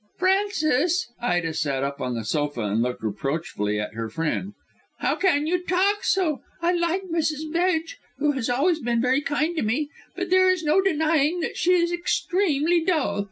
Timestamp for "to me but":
9.57-10.31